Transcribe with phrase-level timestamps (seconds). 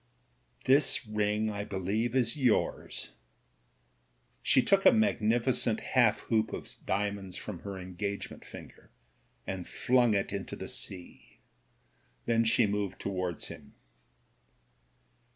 [0.63, 3.11] "This ring, I believe, is yours/'
[4.41, 8.89] She took a magnificent half hoop of diamonds from her engagement finger
[9.45, 11.41] and flung it into the sea.
[12.25, 13.75] Then she moved towards him.